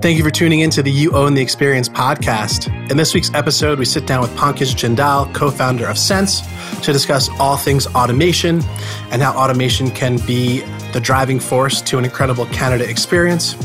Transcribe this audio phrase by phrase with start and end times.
[0.00, 2.68] Thank you for tuning in to the You Own the Experience podcast.
[2.88, 6.42] In this week's episode, we sit down with Pankaj Jindal, co founder of Sense,
[6.82, 8.62] to discuss all things automation
[9.10, 10.60] and how automation can be
[10.92, 13.56] the driving force to an incredible candidate experience.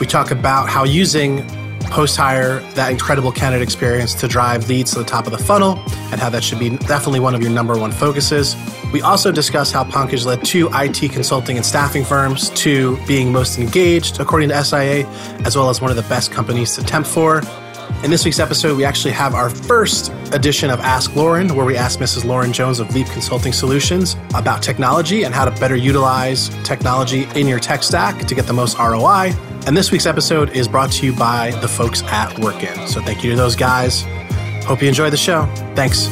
[0.00, 1.46] We talk about how using
[1.90, 5.78] post hire that incredible candidate experience to drive leads to the top of the funnel
[6.10, 8.56] and how that should be definitely one of your number one focuses.
[8.92, 13.58] We also discuss how Pankaj led two IT consulting and staffing firms to being most
[13.58, 15.06] engaged, according to SIA,
[15.44, 17.42] as well as one of the best companies to temp for.
[18.02, 21.76] In this week's episode, we actually have our first edition of Ask Lauren, where we
[21.76, 22.24] ask Mrs.
[22.24, 27.48] Lauren Jones of Leap Consulting Solutions about technology and how to better utilize technology in
[27.48, 29.32] your tech stack to get the most ROI.
[29.66, 32.86] And this week's episode is brought to you by the folks at Workin.
[32.86, 34.02] So thank you to those guys.
[34.64, 35.46] Hope you enjoy the show.
[35.74, 36.08] Thanks.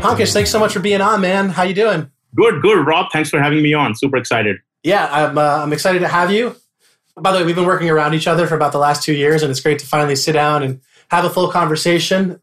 [0.00, 1.50] Pankaj, thanks so much for being on, man.
[1.50, 2.10] How you doing?
[2.34, 2.86] Good, good.
[2.86, 3.94] Rob, thanks for having me on.
[3.94, 4.56] Super excited.
[4.82, 6.56] Yeah, I'm, uh, I'm excited to have you.
[7.16, 9.42] By the way, we've been working around each other for about the last two years,
[9.42, 12.40] and it's great to finally sit down and have a full conversation.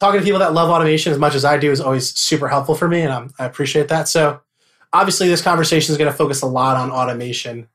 [0.00, 2.74] Talking to people that love automation as much as I do is always super helpful
[2.74, 4.06] for me, and I'm, I appreciate that.
[4.06, 4.42] So,
[4.92, 7.68] obviously, this conversation is going to focus a lot on automation.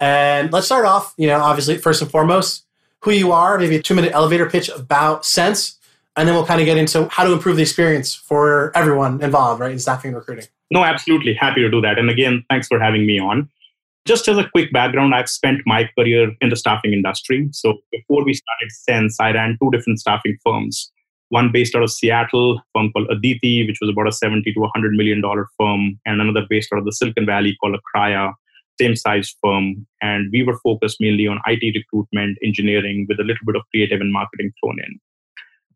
[0.00, 2.64] And let's start off, you know, obviously, first and foremost,
[3.00, 5.78] who you are, maybe a two minute elevator pitch about Sense,
[6.16, 9.60] and then we'll kind of get into how to improve the experience for everyone involved,
[9.60, 10.46] right, in staffing and recruiting.
[10.70, 11.34] No, absolutely.
[11.34, 11.98] Happy to do that.
[11.98, 13.48] And again, thanks for having me on.
[14.06, 17.48] Just as a quick background, I've spent my career in the staffing industry.
[17.52, 20.92] So before we started Sense, I ran two different staffing firms.
[21.30, 24.92] One based out of Seattle, firm called Aditi, which was about a 70 to 100
[24.92, 28.34] million dollar firm, and another based out of the Silicon Valley called Akraya,
[28.78, 29.86] same size firm.
[30.02, 34.00] And we were focused mainly on IT recruitment, engineering, with a little bit of creative
[34.00, 35.00] and marketing thrown in.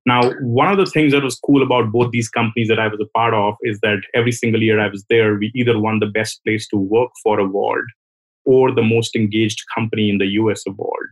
[0.06, 3.00] Now, one of the things that was cool about both these companies that I was
[3.00, 6.06] a part of is that every single year I was there, we either won the
[6.06, 7.84] best place to work for award
[8.44, 11.08] or the most engaged company in the US award.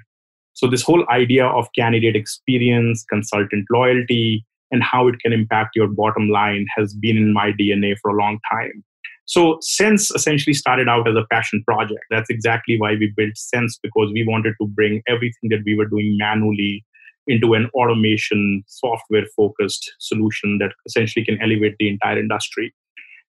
[0.54, 5.88] So, this whole idea of candidate experience, consultant loyalty, and how it can impact your
[5.88, 8.82] bottom line has been in my DNA for a long time.
[9.26, 12.00] So, Sense essentially started out as a passion project.
[12.10, 15.86] That's exactly why we built Sense because we wanted to bring everything that we were
[15.86, 16.84] doing manually
[17.26, 22.74] into an automation software focused solution that essentially can elevate the entire industry.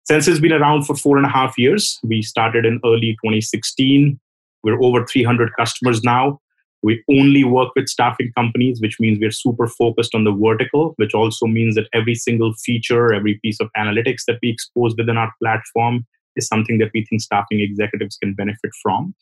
[0.04, 1.98] Sense has been around for four and a half years.
[2.03, 4.19] We started in early 2016.
[4.64, 6.41] We're over 300 customers now.
[6.82, 11.14] We only work with staffing companies, which means we're super focused on the vertical, which
[11.14, 15.32] also means that every single feature, every piece of analytics that we expose within our
[15.41, 16.04] platform
[16.34, 19.14] is something that we think staffing executives can benefit from.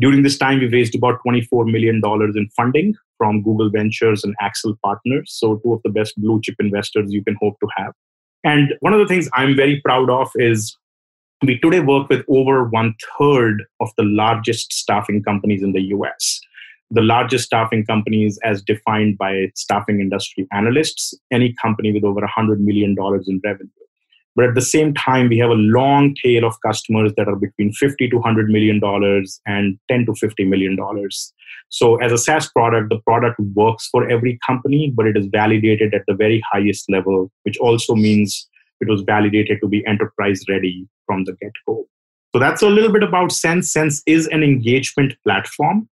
[0.00, 2.00] During this time, we've raised about $24 million
[2.34, 5.30] in funding from Google Ventures and Accel Partners.
[5.30, 7.92] So, two of the best blue chip investors you can hope to have.
[8.42, 10.74] And one of the things I'm very proud of is
[11.42, 16.40] we today work with over one third of the largest staffing companies in the US.
[16.90, 22.58] The largest staffing companies, as defined by staffing industry analysts, any company with over $100
[22.58, 22.96] million
[23.26, 23.70] in revenue.
[24.36, 27.72] But at the same time, we have a long tail of customers that are between
[27.72, 31.32] 50 to 100 million dollars and 10 to 50 million dollars.
[31.68, 35.94] So as a SaaS product, the product works for every company, but it is validated
[35.94, 38.48] at the very highest level, which also means
[38.80, 41.86] it was validated to be enterprise ready from the get-go.
[42.32, 43.72] So that's a little bit about Sense.
[43.72, 45.88] Sense is an engagement platform.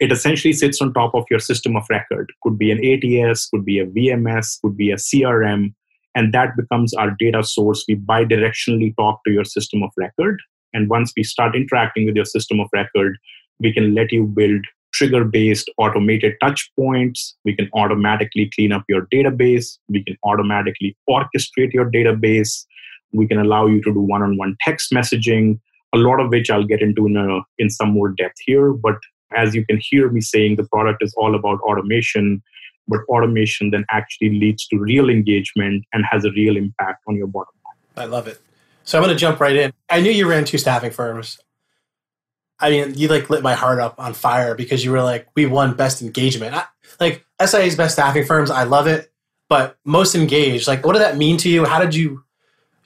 [0.00, 2.32] It essentially sits on top of your system of record.
[2.42, 5.74] Could be an ATS, could be a VMS, could be a CRM,
[6.14, 7.84] and that becomes our data source.
[7.88, 10.40] We bidirectionally talk to your system of record.
[10.72, 13.16] And once we start interacting with your system of record,
[13.60, 17.36] we can let you build trigger based automated touch points.
[17.44, 19.78] We can automatically clean up your database.
[19.88, 22.64] We can automatically orchestrate your database.
[23.12, 25.58] We can allow you to do one on one text messaging,
[25.94, 28.72] a lot of which I'll get into in, a, in some more depth here.
[28.72, 28.96] But
[29.36, 32.42] as you can hear me saying, the product is all about automation
[32.88, 37.26] but automation then actually leads to real engagement and has a real impact on your
[37.26, 38.04] bottom line.
[38.04, 38.40] I love it.
[38.84, 39.72] So I'm going to jump right in.
[39.88, 41.38] I knew you ran two staffing firms.
[42.60, 45.46] I mean, you like lit my heart up on fire because you were like, we
[45.46, 46.54] won best engagement.
[46.54, 46.64] I,
[47.00, 49.12] like SIA's best staffing firms, I love it,
[49.48, 50.68] but most engaged.
[50.68, 51.64] Like, what did that mean to you?
[51.64, 52.24] How did you,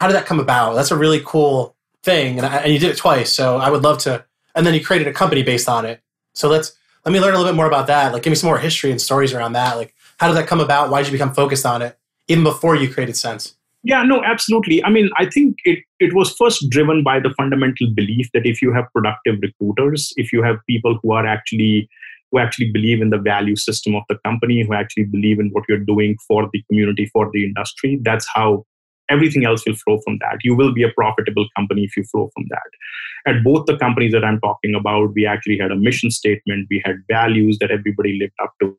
[0.01, 0.75] how did that come about?
[0.75, 3.33] That's a really cool thing, and, I, and you did it twice.
[3.33, 4.25] So I would love to.
[4.55, 6.01] And then you created a company based on it.
[6.35, 6.73] So let's
[7.09, 8.13] let me learn a little bit more about that.
[8.13, 9.79] Like, give me some more history and stories around that.
[9.79, 10.91] Like, how did that come about?
[10.91, 13.55] Why did you become focused on it even before you created Sense?
[13.83, 14.85] Yeah, no, absolutely.
[14.85, 18.61] I mean, I think it, it was first driven by the fundamental belief that if
[18.61, 21.89] you have productive recruiters, if you have people who are actually
[22.31, 25.65] who actually believe in the value system of the company, who actually believe in what
[25.67, 28.67] you're doing for the community, for the industry, that's how
[29.09, 30.39] everything else will flow from that.
[30.43, 33.33] You will be a profitable company if you flow from that.
[33.33, 36.83] At both the companies that I'm talking about, we actually had a mission statement, we
[36.85, 38.77] had values that everybody lived up to.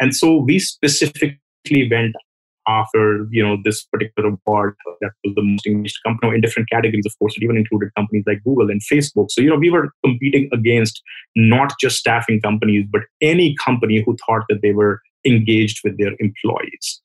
[0.00, 2.14] And so we specifically went
[2.68, 7.04] after you know this particular award that was the most engaged company in different categories
[7.06, 9.90] of course it even included companies like google and facebook so you know we were
[10.04, 11.02] competing against
[11.34, 16.12] not just staffing companies but any company who thought that they were engaged with their
[16.20, 17.02] employees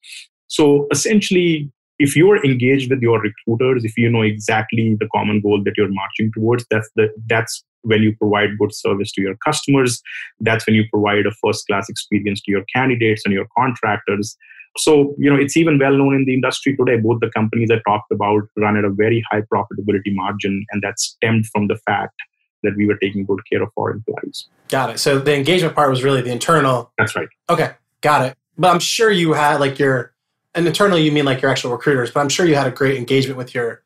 [0.47, 5.41] so essentially if you are engaged with your recruiters if you know exactly the common
[5.41, 9.35] goal that you're marching towards that's the that's when you provide good service to your
[9.45, 10.01] customers.
[10.41, 14.35] That's when you provide a first class experience to your candidates and your contractors.
[14.77, 17.79] So you know it's even well known in the industry today both the companies i
[17.87, 22.13] talked about run at a very high profitability margin and that stemmed from the fact
[22.61, 24.47] that we were taking good care of our employees.
[24.67, 24.99] Got it.
[24.99, 26.91] So the engagement part was really the internal.
[26.97, 27.29] That's right.
[27.49, 27.71] Okay
[28.01, 28.37] got it.
[28.57, 30.13] But i'm sure you had like your
[30.57, 32.97] and internally you mean like your actual recruiters, but I'm sure you had a great
[32.97, 33.83] engagement with your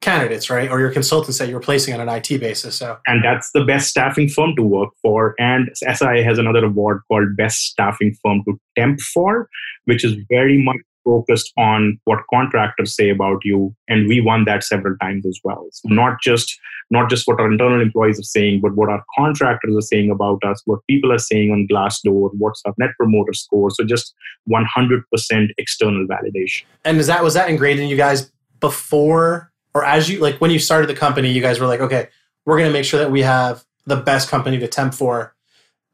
[0.00, 0.70] candidates, right?
[0.70, 2.76] Or your consultants that you're placing on an IT basis.
[2.76, 5.34] So And that's the best staffing firm to work for.
[5.38, 9.48] And SI has another award called Best Staffing Firm to Temp for,
[9.84, 14.62] which is very much focused on what contractors say about you and we won that
[14.62, 15.66] several times as well.
[15.72, 16.58] So not just
[16.90, 20.42] not just what our internal employees are saying but what our contractors are saying about
[20.44, 24.14] us what people are saying on glassdoor what's our net promoter score so just
[24.50, 26.64] 100% external validation.
[26.84, 30.50] And is that was that ingrained in you guys before or as you like when
[30.50, 32.08] you started the company you guys were like okay
[32.44, 35.34] we're going to make sure that we have the best company to temp for.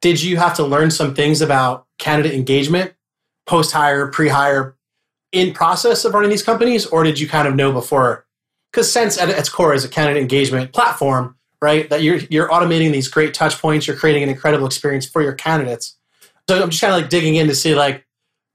[0.00, 2.94] Did you have to learn some things about candidate engagement
[3.46, 4.76] post hire pre hire
[5.32, 8.26] in process of running these companies, or did you kind of know before?
[8.70, 11.88] Because Sense at its core is a candidate engagement platform, right?
[11.90, 15.32] That you're you're automating these great touch points, you're creating an incredible experience for your
[15.32, 15.96] candidates.
[16.48, 18.06] So I'm just kind of like digging in to see like,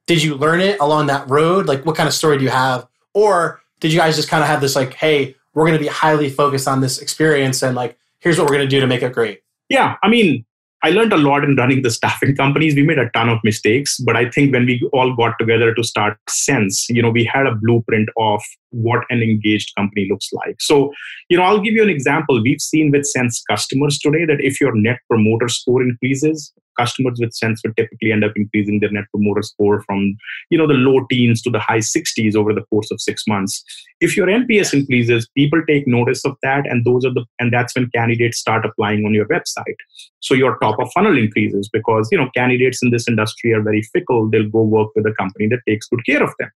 [0.07, 1.67] did you learn it along that road?
[1.67, 4.47] Like, what kind of story do you have, or did you guys just kind of
[4.47, 7.97] have this like, hey, we're going to be highly focused on this experience, and like,
[8.19, 9.41] here's what we're going to do to make it great?
[9.69, 10.45] Yeah, I mean,
[10.85, 12.75] I learned a lot in running the staffing companies.
[12.75, 15.83] We made a ton of mistakes, but I think when we all got together to
[15.83, 18.41] start Sense, you know, we had a blueprint of
[18.71, 20.57] what an engaged company looks like.
[20.59, 20.91] So,
[21.30, 22.41] you know, I'll give you an example.
[22.44, 27.33] We've seen with Sense customers today that if your net promoter score increases, customers with
[27.33, 30.15] sense would typically end up increasing their net promoter score from
[30.49, 33.63] you know the low teens to the high 60s over the course of six months.
[33.99, 37.75] If your nps increases people take notice of that and those are the and that's
[37.75, 39.77] when candidates start applying on your website.
[40.19, 43.81] So your top of funnel increases because you know candidates in this industry are very
[43.81, 44.29] fickle.
[44.29, 46.49] They'll go work with a company that takes good care of them.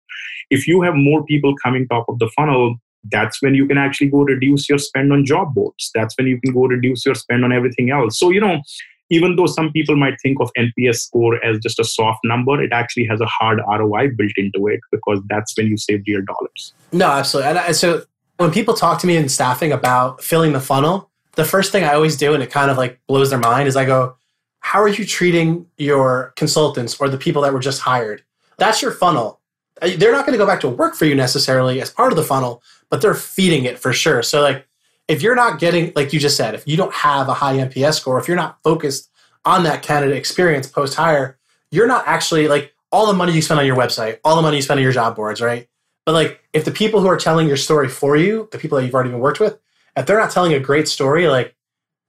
[0.49, 2.75] If you have more people coming top of the funnel
[3.11, 5.91] that's when you can actually go reduce your spend on job boards.
[5.93, 8.19] That's when you can go reduce your spend on everything else.
[8.19, 8.61] So you know
[9.09, 12.71] even though some people might think of NPS score as just a soft number, it
[12.71, 16.73] actually has a hard ROI built into it because that's when you save real dollars.
[16.91, 17.49] No, absolutely.
[17.49, 18.03] And I, so
[18.37, 21.93] when people talk to me in staffing about filling the funnel, the first thing I
[21.93, 24.15] always do, and it kind of like blows their mind, is I go,
[24.61, 28.23] How are you treating your consultants or the people that were just hired?
[28.57, 29.41] That's your funnel.
[29.81, 32.15] Uh, they're not going to go back to work for you necessarily as part of
[32.15, 34.23] the funnel, but they're feeding it for sure.
[34.23, 34.65] So, like,
[35.07, 37.95] if you're not getting, like you just said, if you don't have a high NPS
[37.99, 39.09] score, if you're not focused
[39.43, 41.37] on that candidate experience post hire,
[41.71, 44.57] you're not actually like all the money you spend on your website, all the money
[44.57, 45.67] you spend on your job boards, right?
[46.05, 48.85] But like if the people who are telling your story for you, the people that
[48.85, 49.59] you've already been worked with,
[49.95, 51.55] if they're not telling a great story, like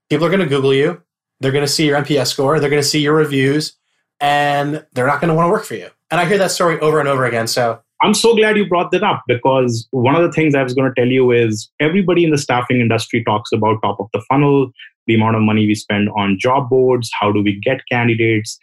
[0.09, 1.03] people are going to Google you,
[1.41, 3.75] they're going to see your NPS score, they're going to see your reviews,
[4.21, 5.91] and they're not going to want to work for you.
[6.11, 7.47] And I hear that story over and over again.
[7.47, 10.75] So I'm so glad you brought that up because one of the things I was
[10.75, 14.23] going to tell you is everybody in the staffing industry talks about top of the
[14.29, 14.71] funnel,
[15.09, 18.61] the amount of money we spend on job boards, how do we get candidates.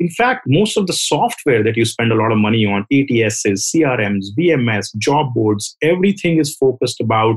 [0.00, 3.70] In fact, most of the software that you spend a lot of money on, ATSs,
[3.72, 7.36] CRMs, VMS, job boards, everything is focused about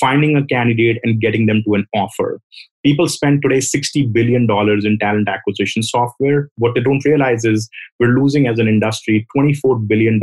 [0.00, 2.40] finding a candidate and getting them to an offer.
[2.84, 4.46] People spend today $60 billion
[4.84, 6.48] in talent acquisition software.
[6.56, 10.20] What they don't realize is we're losing as an industry $24 billion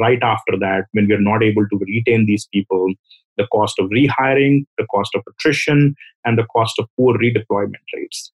[0.00, 2.92] right after that when we're not able to retain these people.
[3.36, 5.94] The cost of rehiring, the cost of attrition,
[6.24, 8.32] and the cost of poor redeployment rates.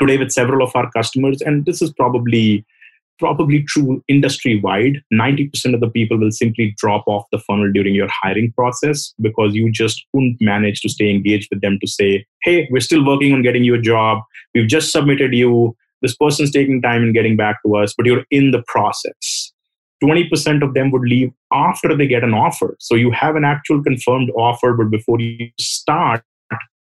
[0.00, 2.66] Today, with several of our customers, and this is probably
[3.18, 7.94] probably true industry wide 90% of the people will simply drop off the funnel during
[7.94, 12.24] your hiring process because you just couldn't manage to stay engaged with them to say
[12.42, 14.22] hey we're still working on getting you a job.
[14.54, 15.76] We've just submitted you.
[16.02, 19.52] This person's taking time in getting back to us but you're in the process.
[20.02, 22.76] 20% of them would leave after they get an offer.
[22.80, 26.24] So you have an actual confirmed offer but before you start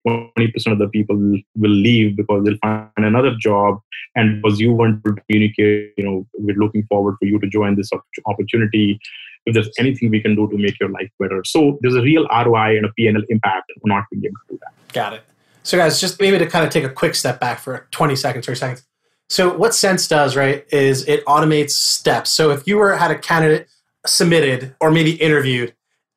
[0.07, 1.15] 20% of the people
[1.55, 3.79] will leave because they'll find another job
[4.15, 7.75] and because you want to communicate you know we're looking forward for you to join
[7.75, 7.89] this
[8.25, 8.99] opportunity
[9.45, 11.43] if there's anything we can do to make your life better.
[11.45, 14.59] So there's a real ROI and a PNL impact of not being able to do
[14.61, 14.93] that.
[14.93, 15.23] Got it.
[15.63, 18.45] So guys, just maybe to kind of take a quick step back for 20 seconds,
[18.45, 18.83] 30 seconds.
[19.29, 22.31] So what Sense does, right, is it automates steps.
[22.31, 23.67] So if you were had a candidate
[24.05, 25.75] submitted or maybe interviewed,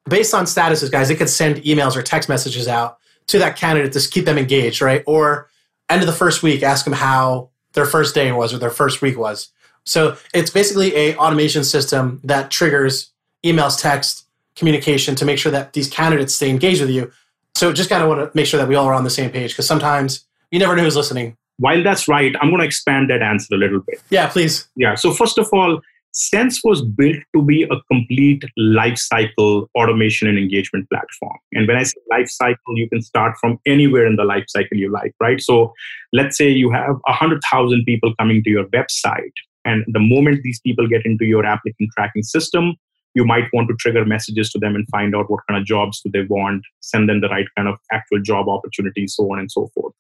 [0.09, 2.99] based on statuses, guys, it could send emails or text messages out
[3.29, 5.03] to that candidate to keep them engaged, right?
[5.07, 5.49] Or
[5.89, 9.01] end of the first week, ask them how their first day was or their first
[9.01, 9.51] week was.
[9.85, 13.11] So it's basically a automation system that triggers
[13.45, 17.11] emails, text, communication to make sure that these candidates stay engaged with you.
[17.55, 19.31] So just kind of want to make sure that we all are on the same
[19.31, 21.37] page because sometimes you never know who's listening.
[21.59, 24.01] While that's right, I'm going to expand that answer a little bit.
[24.11, 24.69] Yeah, please.
[24.77, 24.95] Yeah.
[24.95, 25.81] So first of all,
[26.13, 31.37] Sense was built to be a complete life cycle automation and engagement platform.
[31.53, 34.79] And when I say life cycle, you can start from anywhere in the life cycle
[34.79, 35.41] you like, right?
[35.41, 35.73] So
[36.13, 39.33] let's say you have 100,000 people coming to your website.
[39.65, 42.75] And the moment these people get into your applicant tracking system,
[43.19, 46.01] you might want to trigger messages to them and find out what kind of jobs
[46.03, 49.51] do they want send them the right kind of actual job opportunities so on and
[49.57, 49.95] so forth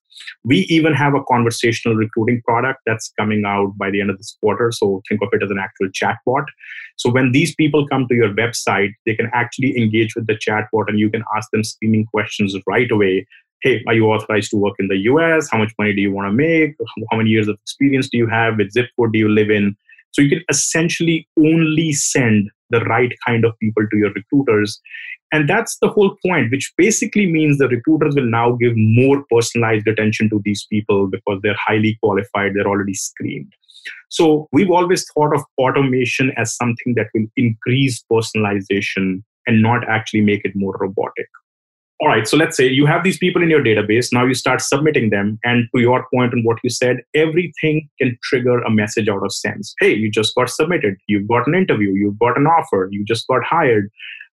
[0.44, 4.36] we even have a conversational recruiting product that's coming out by the end of this
[4.40, 6.54] quarter so think of it as an actual chatbot
[6.96, 10.88] so when these people come to your website they can actually engage with the chatbot
[10.88, 13.26] and you can ask them screening questions right away
[13.62, 15.48] hey, are you authorized to work in the US?
[15.50, 16.76] How much money do you want to make?
[17.10, 18.56] How many years of experience do you have?
[18.56, 19.76] Which zip code do you live in?
[20.12, 24.80] So you can essentially only send the right kind of people to your recruiters.
[25.32, 29.86] And that's the whole point, which basically means the recruiters will now give more personalized
[29.86, 33.52] attention to these people because they're highly qualified, they're already screened.
[34.08, 40.22] So we've always thought of automation as something that will increase personalization and not actually
[40.22, 41.28] make it more robotic
[42.00, 44.12] all right, so let's say you have these people in your database.
[44.12, 45.38] Now you start submitting them.
[45.42, 49.32] And to your point on what you said, everything can trigger a message out of
[49.32, 49.74] sense.
[49.80, 50.96] Hey, you just got submitted.
[51.08, 51.92] You've got an interview.
[51.94, 52.88] You've got an offer.
[52.92, 53.90] You just got hired.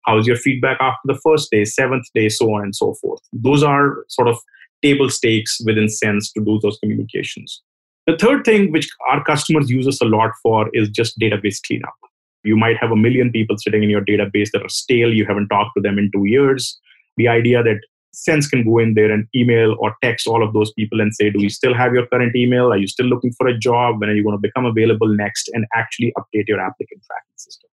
[0.06, 3.20] How's your feedback after the first day, seventh day, so on and so forth?
[3.32, 4.38] Those are sort of
[4.82, 7.62] table stakes within Sense to do those communications.
[8.08, 11.94] The third thing, which our customers use us a lot for, is just database cleanup.
[12.42, 15.14] You might have a million people sitting in your database that are stale.
[15.14, 16.80] You haven't talked to them in two years
[17.16, 17.80] the idea that
[18.14, 21.30] Sense can go in there and email or text all of those people and say,
[21.30, 22.70] Do you still have your current email?
[22.70, 24.00] Are you still looking for a job?
[24.00, 25.48] When are you going to become available next?
[25.54, 27.70] And actually update your applicant tracking system.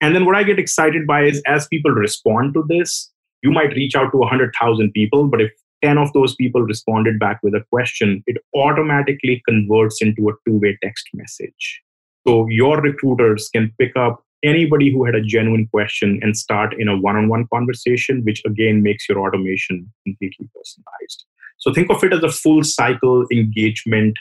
[0.00, 3.10] And then what I get excited by is as people respond to this,
[3.42, 5.50] you might reach out to 100,000 people, but if
[5.84, 10.58] 10 of those people responded back with a question, it automatically converts into a two
[10.58, 11.82] way text message.
[12.26, 16.88] So your recruiters can pick up anybody who had a genuine question and start in
[16.88, 21.24] a one-on-one conversation which again makes your automation completely personalized.
[21.58, 24.16] So think of it as a full cycle engagement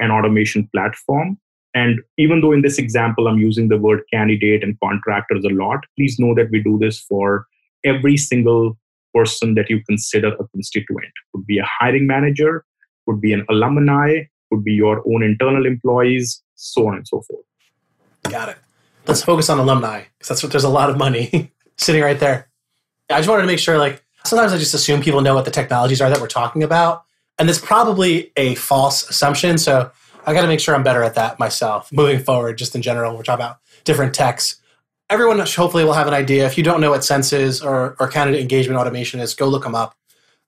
[0.00, 1.38] and automation platform.
[1.74, 5.80] And even though in this example i'm using the word candidate and contractors a lot
[5.96, 7.46] please know that we do this for
[7.84, 8.78] every single
[9.14, 11.12] person that you consider a constituent.
[11.34, 12.64] Could be a hiring manager
[13.06, 17.44] could be an alumni could be your own internal employees so on and so forth.
[18.30, 18.56] Got it
[19.06, 22.48] let's focus on alumni because that's what there's a lot of money sitting right there.
[23.10, 25.50] I just wanted to make sure, like, sometimes I just assume people know what the
[25.50, 27.04] technologies are that we're talking about.
[27.38, 29.58] And that's probably a false assumption.
[29.58, 29.90] So
[30.24, 33.16] I got to make sure I'm better at that myself moving forward, just in general.
[33.16, 34.56] We're talking about different techs.
[35.08, 36.46] Everyone hopefully will have an idea.
[36.46, 39.62] If you don't know what Sense is or, or candidate engagement automation is, go look
[39.62, 39.94] them up.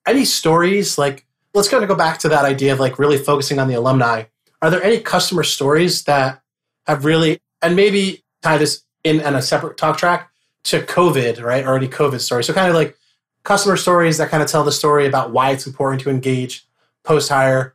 [0.06, 3.58] Any stories, like, let's kind of go back to that idea of like really focusing
[3.58, 4.24] on the alumni.
[4.60, 6.42] Are there any customer stories that
[6.86, 10.30] have really, and maybe tie this in on a separate talk track
[10.64, 11.64] to COVID, right?
[11.64, 12.44] Already COVID story.
[12.44, 12.96] So kind of like
[13.44, 16.66] customer stories that kind of tell the story about why it's important to engage
[17.04, 17.74] post hire,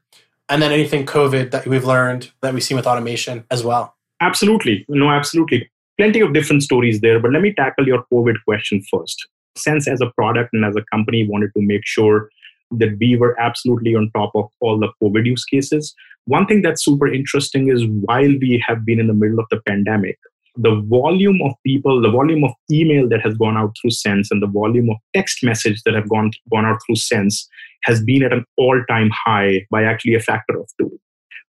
[0.50, 3.96] and then anything COVID that we've learned that we've seen with automation as well.
[4.22, 4.86] Absolutely.
[4.88, 5.70] No, absolutely.
[5.98, 9.28] Plenty of different stories there, but let me tackle your COVID question first.
[9.56, 12.30] Sense as a product and as a company wanted to make sure
[12.72, 15.96] that we were absolutely on top of all the COVID use cases.
[16.26, 19.62] One thing that's super interesting is while we have been in the middle of the
[19.68, 20.18] pandemic,
[20.56, 24.42] the volume of people, the volume of email that has gone out through Sense and
[24.42, 27.48] the volume of text message that have gone, gone out through Sense
[27.84, 30.92] has been at an all-time high by actually a factor of two,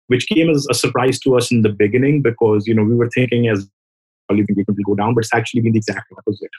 [0.08, 3.10] which came as a surprise to us in the beginning because you know we were
[3.10, 3.70] thinking as
[4.38, 6.50] engagement will go down, but it's actually been the exact opposite.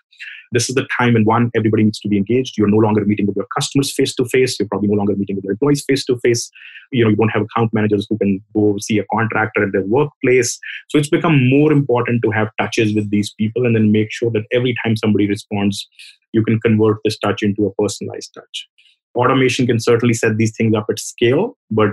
[0.52, 2.58] This is the time when one, everybody needs to be engaged.
[2.58, 4.58] You're no longer meeting with your customers face to face.
[4.58, 6.50] You're probably no longer meeting with your employees face to face.
[6.90, 9.82] You know, you don't have account managers who can go see a contractor at their
[9.82, 10.58] workplace.
[10.88, 14.30] So it's become more important to have touches with these people and then make sure
[14.32, 15.88] that every time somebody responds,
[16.32, 18.68] you can convert this touch into a personalized touch.
[19.14, 21.90] Automation can certainly set these things up at scale, but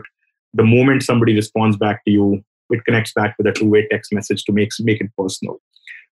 [0.53, 4.43] the moment somebody responds back to you, it connects back with a two-way text message
[4.43, 5.60] to make, make it personal.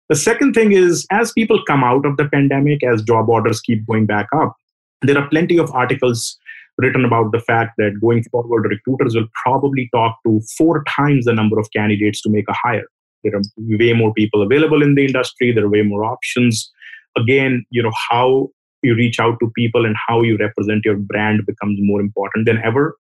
[0.10, 3.86] The second thing is, as people come out of the pandemic, as job orders keep
[3.88, 4.56] going back up,
[5.02, 6.38] there are plenty of articles
[6.78, 11.34] written about the fact that going forward, recruiters will probably talk to four times the
[11.34, 12.86] number of candidates to make a hire.
[13.24, 15.52] There are way more people available in the industry.
[15.52, 16.72] There are way more options.
[17.18, 18.50] Again, you know how
[18.84, 22.62] you reach out to people and how you represent your brand becomes more important than
[22.64, 22.96] ever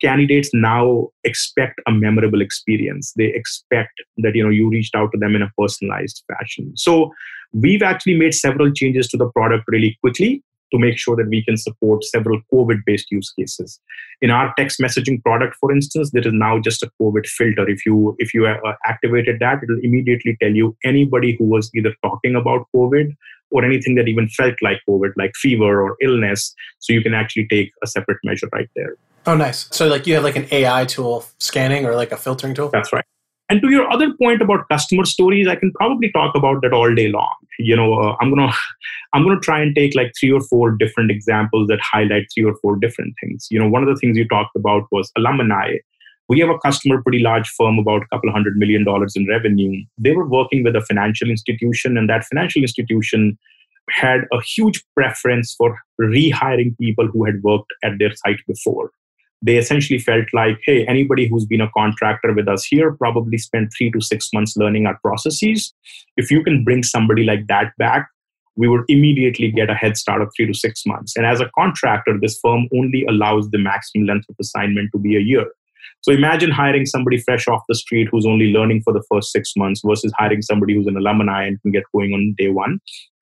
[0.00, 3.12] candidates now expect a memorable experience.
[3.16, 6.72] They expect that you know you reached out to them in a personalized fashion.
[6.76, 7.12] So
[7.52, 11.44] we've actually made several changes to the product really quickly to make sure that we
[11.44, 13.80] can support several COVID based use cases.
[14.20, 17.68] In our text messaging product, for instance, there is now just a COVID filter.
[17.68, 21.94] If you if you uh, activated that, it'll immediately tell you anybody who was either
[22.02, 23.14] talking about COVID
[23.50, 26.54] or anything that even felt like COVID, like fever or illness.
[26.80, 28.96] So you can actually take a separate measure right there.
[29.26, 29.68] Oh, nice.
[29.70, 32.70] So like you have like an AI tool scanning or like a filtering tool?
[32.70, 33.04] That's right.
[33.50, 36.94] And to your other point about customer stories, I can probably talk about that all
[36.94, 37.34] day long.
[37.58, 38.52] You know, uh, I'm gonna
[39.14, 42.54] I'm gonna try and take like three or four different examples that highlight three or
[42.56, 43.46] four different things.
[43.50, 45.76] You know, one of the things you talked about was alumni.
[46.28, 49.82] We have a customer, pretty large firm, about a couple hundred million dollars in revenue.
[49.96, 53.38] They were working with a financial institution, and that financial institution
[53.90, 58.90] had a huge preference for rehiring people who had worked at their site before
[59.40, 63.72] they essentially felt like, hey, anybody who's been a contractor with us here probably spent
[63.76, 65.72] three to six months learning our processes.
[66.16, 68.08] If you can bring somebody like that back,
[68.56, 71.16] we would immediately get a head start of three to six months.
[71.16, 75.16] And as a contractor, this firm only allows the maximum length of assignment to be
[75.16, 75.46] a year.
[76.00, 79.52] So imagine hiring somebody fresh off the street who's only learning for the first six
[79.56, 82.80] months versus hiring somebody who's an alumni and can get going on day one.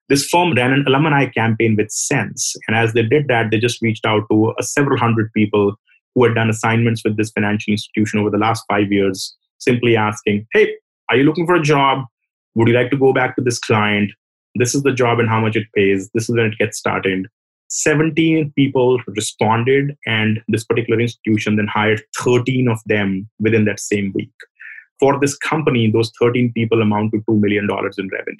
[0.09, 2.55] This firm ran an alumni campaign with Sense.
[2.67, 5.75] And as they did that, they just reached out to several hundred people
[6.15, 10.47] who had done assignments with this financial institution over the last five years, simply asking,
[10.53, 10.75] Hey,
[11.09, 12.05] are you looking for a job?
[12.55, 14.11] Would you like to go back to this client?
[14.55, 16.09] This is the job and how much it pays.
[16.13, 17.27] This is when it gets started.
[17.69, 24.11] 17 people responded, and this particular institution then hired 13 of them within that same
[24.15, 24.31] week.
[24.99, 28.37] For this company, those 13 people amount to $2 million in revenue.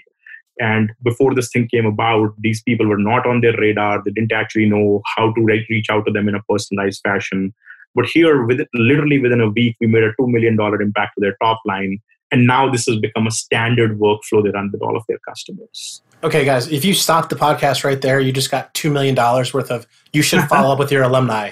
[0.60, 4.02] And before this thing came about, these people were not on their radar.
[4.04, 7.54] They didn't actually know how to reach out to them in a personalized fashion.
[7.96, 11.36] But here, with literally within a week, we made a $2 million impact to their
[11.42, 12.00] top line.
[12.32, 16.02] And now this has become a standard workflow they run with all of their customers.
[16.24, 19.72] Okay, guys, if you stop the podcast right there, you just got $2 million worth
[19.72, 21.52] of you should follow up with your alumni.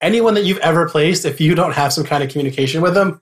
[0.00, 3.20] Anyone that you've ever placed, if you don't have some kind of communication with them,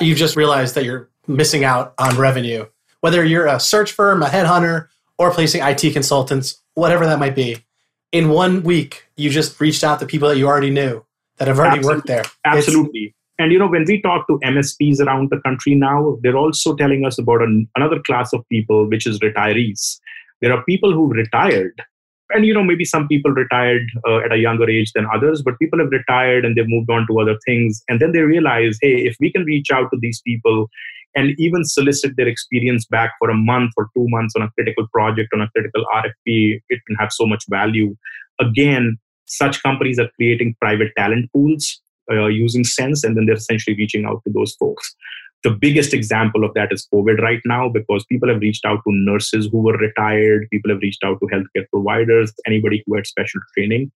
[0.00, 2.66] you've just realized that you're missing out on revenue
[3.00, 7.64] whether you're a search firm, a headhunter, or placing IT consultants, whatever that might be.
[8.12, 11.04] In one week, you just reached out to people that you already knew
[11.36, 11.96] that have already Absolutely.
[11.96, 12.24] worked there.
[12.44, 13.00] Absolutely.
[13.00, 16.76] It's, and you know, when we talk to MSPs around the country now, they're also
[16.76, 19.98] telling us about an, another class of people, which is retirees.
[20.42, 21.82] There are people who retired,
[22.30, 25.58] and you know, maybe some people retired uh, at a younger age than others, but
[25.58, 27.82] people have retired and they've moved on to other things.
[27.88, 30.68] And then they realize, hey, if we can reach out to these people
[31.14, 34.86] and even solicit their experience back for a month or two months on a critical
[34.92, 36.60] project, on a critical RFP.
[36.68, 37.96] It can have so much value.
[38.40, 43.76] Again, such companies are creating private talent pools uh, using Sense, and then they're essentially
[43.76, 44.94] reaching out to those folks.
[45.42, 48.92] The biggest example of that is COVID right now because people have reached out to
[48.92, 53.40] nurses who were retired, people have reached out to healthcare providers, anybody who had special
[53.56, 53.90] training.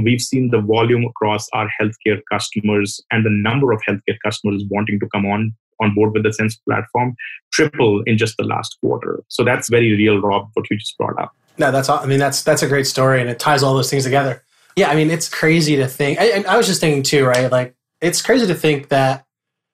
[0.00, 5.00] We've seen the volume across our healthcare customers and the number of healthcare customers wanting
[5.00, 7.14] to come on on board with the Sense platform
[7.52, 9.22] triple in just the last quarter.
[9.28, 11.32] So that's very real, Rob, what you just brought up.
[11.58, 14.04] No, that's I mean that's that's a great story, and it ties all those things
[14.04, 14.42] together.
[14.76, 16.18] Yeah, I mean it's crazy to think.
[16.20, 17.50] I, I was just thinking too, right?
[17.50, 19.24] Like it's crazy to think that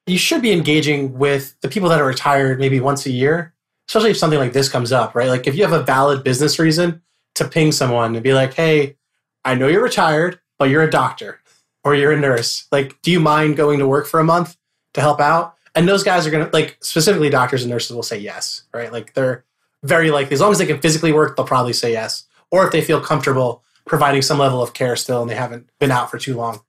[0.06, 3.54] you should be engaging with the people that are retired maybe once a year,
[3.88, 5.28] especially if something like this comes up, right?
[5.28, 7.02] Like if you have a valid business reason
[7.36, 8.96] to ping someone and be like, "Hey,
[9.44, 11.40] I know you're retired, but you're a doctor
[11.82, 12.66] or you're a nurse.
[12.70, 14.56] Like, do you mind going to work for a month
[14.94, 18.02] to help out?" And those guys are going to like specifically doctors and nurses will
[18.02, 18.92] say yes right?
[18.92, 19.44] Like they're
[19.82, 22.24] very likely as long as they can physically work they'll probably say yes.
[22.50, 25.90] Or if they feel comfortable providing some level of care still and they haven't been
[25.90, 26.60] out for too long.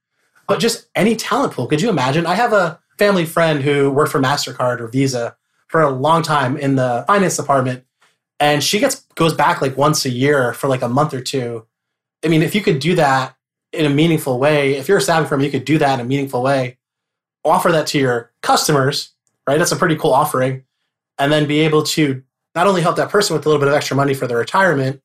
[0.48, 2.26] But just any talent pool could you imagine?
[2.26, 5.36] I have a family friend who worked for mastercard or visa
[5.68, 7.86] for a long time in the finance department.
[8.40, 11.66] And she gets goes back like once a year for like a month or two.
[12.24, 13.36] I mean if you could do that
[13.72, 16.08] in a meaningful way if you're a staffing firm you could do that in a
[16.08, 16.78] meaningful way
[17.44, 19.12] offer that to your customers,
[19.48, 19.58] right?
[19.58, 20.64] That's a pretty cool offering.
[21.18, 22.24] And then be able to
[22.56, 25.02] not only help that person with a little bit of extra money for their retirement,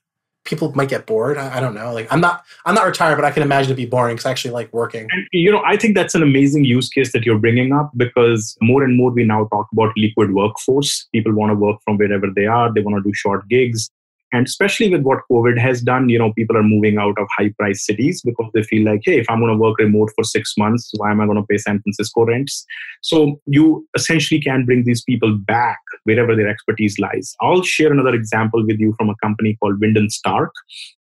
[0.47, 1.37] people might get bored.
[1.37, 1.93] I, I, don't know.
[1.93, 4.31] Like I'm not I'm not retired, but I can imagine it be boring because I
[4.31, 5.07] actually like working.
[5.11, 8.57] And, you know, I think that's an amazing use case that you're bringing up because
[8.63, 11.07] more and more we now talk about liquid workforce.
[11.13, 12.73] People want to work from wherever they are.
[12.73, 13.91] They want to do short gigs.
[14.33, 17.53] And especially with what COVID has done, you know, people are moving out of high
[17.59, 20.55] price cities because they feel like, hey, if I'm going to work remote for six
[20.59, 22.67] months, why am I going to pay San Francisco rents?
[23.03, 27.35] So you essentially can bring these people back wherever their expertise lies.
[27.41, 30.53] I'll share another example with you from a company called Wynden Stark.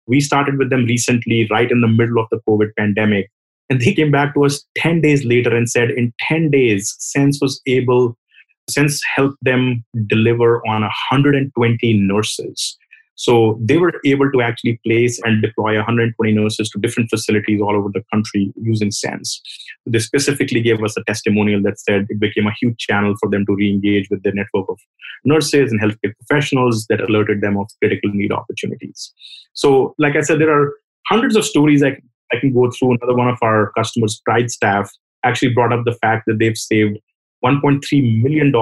[0.05, 3.31] We started with them recently, right in the middle of the COVID pandemic.
[3.71, 7.39] And they came back to us 10 days later and said, in 10 days, Sense
[7.41, 8.15] was able,
[8.69, 12.77] Sense helped them deliver on 120 nurses
[13.15, 17.75] so they were able to actually place and deploy 120 nurses to different facilities all
[17.75, 19.41] over the country using Sense.
[19.85, 23.45] They specifically gave us a testimonial that said it became a huge channel for them
[23.45, 24.79] to re-engage with their network of
[25.23, 29.13] nurses and healthcare professionals that alerted them of critical need opportunities.
[29.53, 30.73] So, like I said, there are
[31.07, 31.97] hundreds of stories I,
[32.33, 32.97] I can go through.
[33.01, 34.91] Another one of our customers, Pride Staff,
[35.23, 36.97] actually brought up the fact that they've saved
[37.43, 38.53] $1.3 million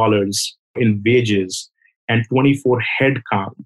[0.76, 1.70] in wages
[2.10, 3.64] and 24 headcount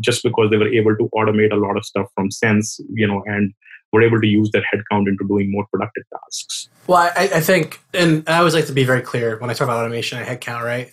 [0.00, 3.22] just because they were able to automate a lot of stuff from Sense, you know,
[3.26, 3.52] and
[3.92, 6.68] were able to use their headcount into doing more productive tasks.
[6.86, 9.66] Well, I, I think, and I always like to be very clear when I talk
[9.66, 10.92] about automation and headcount, right?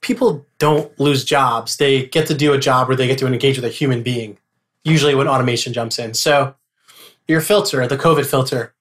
[0.00, 1.76] People don't lose jobs.
[1.76, 4.38] They get to do a job where they get to engage with a human being,
[4.84, 6.14] usually when automation jumps in.
[6.14, 6.54] So
[7.26, 8.74] your filter, the COVID filter,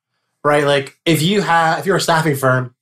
[0.43, 0.65] right?
[0.65, 2.75] Like if you have, if you're a staffing firm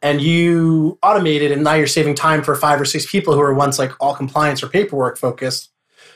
[0.00, 3.52] and you automated and now you're saving time for five or six people who are
[3.52, 5.70] once like all compliance or paperwork focused,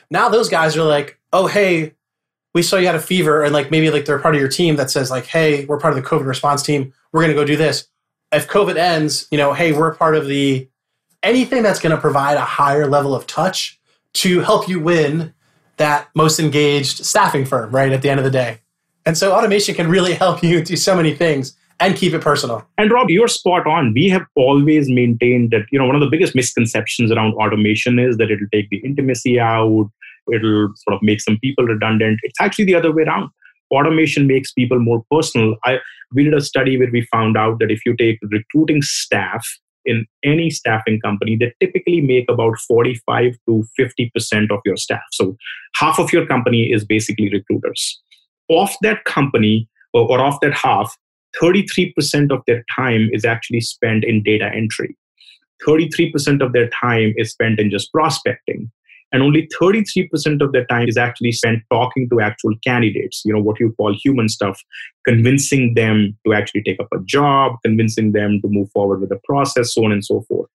[0.09, 1.93] now those guys are like, oh, hey,
[2.53, 4.75] we saw you had a fever, and like maybe like they're part of your team
[4.75, 6.93] that says like, hey, we're part of the COVID response team.
[7.11, 7.87] We're to go do this.
[8.31, 10.67] If COVID ends, you know, hey, we're part of the
[11.21, 13.79] anything that's to provide a higher level of touch
[14.13, 15.33] to help you win
[15.77, 17.91] that most engaged staffing firm, right?
[17.91, 18.59] At the end of the day.
[19.05, 22.65] And so automation can really help you do so many things and keep it personal.
[22.77, 23.93] And Rob, you're spot on.
[23.93, 28.17] We have always maintained that, you know, one of the biggest misconceptions around automation is
[28.17, 29.89] that it'll take the intimacy out,
[30.31, 32.19] it'll sort of make some people redundant.
[32.23, 33.29] It's actually the other way around.
[33.71, 35.55] Automation makes people more personal.
[35.65, 35.79] I
[36.13, 39.45] we did a study where we found out that if you take recruiting staff
[39.85, 45.01] in any staffing company, they typically make about 45 to 50% of your staff.
[45.11, 45.35] So
[45.75, 48.01] half of your company is basically recruiters.
[48.49, 50.95] Off that company, or, or off that half,
[51.41, 54.95] 33% of their time is actually spent in data entry.
[55.65, 58.71] 33% of their time is spent in just prospecting
[59.13, 63.41] and only 33% of their time is actually spent talking to actual candidates you know
[63.41, 64.59] what you call human stuff
[65.07, 69.19] convincing them to actually take up a job convincing them to move forward with the
[69.23, 70.49] process so on and so forth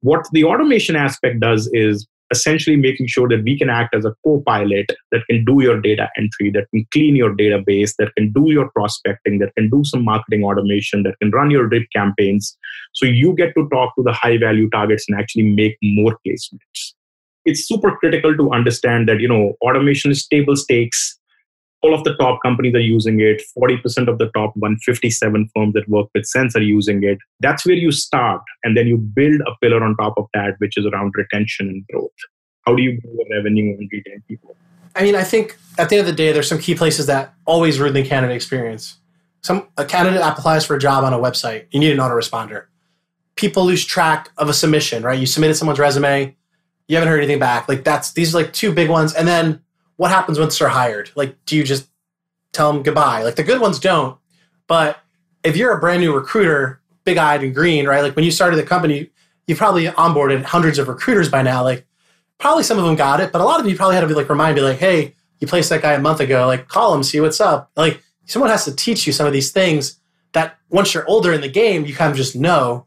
[0.00, 4.14] what the automation aspect does is essentially making sure that we can act as a
[4.24, 8.44] co-pilot that can do your data entry that can clean your database that can do
[8.50, 12.56] your prospecting that can do some marketing automation that can run your drip campaigns.
[12.92, 16.82] So you get to talk to the high value targets and actually make more placements.
[17.44, 21.18] It's super critical to understand that you know automation is table stakes
[21.84, 23.42] all of the top companies are using it.
[23.58, 27.18] 40% of the top 157 firms that work with sense are using it.
[27.40, 30.78] That's where you start and then you build a pillar on top of that which
[30.78, 32.10] is around retention and growth.
[32.62, 34.56] How do you grow revenue and retain people?
[34.96, 37.34] I mean i think at the end of the day there's some key places that
[37.46, 38.96] always ruin the candidate experience.
[39.42, 42.66] Some a candidate applies for a job on a website you need an autoresponder.
[43.36, 45.18] People lose track of a submission right?
[45.18, 46.34] You submitted someone's resume
[46.86, 47.68] you haven't heard anything back.
[47.68, 49.14] Like that's these are like two big ones.
[49.14, 49.63] And then
[49.96, 51.10] what happens once they're hired?
[51.14, 51.88] Like, do you just
[52.52, 53.22] tell them goodbye?
[53.22, 54.18] Like the good ones don't.
[54.66, 54.98] But
[55.42, 58.02] if you're a brand new recruiter, big eyed and green, right?
[58.02, 59.10] Like when you started the company,
[59.46, 61.62] you probably onboarded hundreds of recruiters by now.
[61.62, 61.86] Like
[62.38, 64.14] probably some of them got it, but a lot of you probably had to be
[64.14, 66.46] like remind me like, hey, you placed that guy a month ago.
[66.46, 67.70] Like call him, see what's up.
[67.76, 70.00] Like someone has to teach you some of these things
[70.32, 72.86] that once you're older in the game, you kind of just know.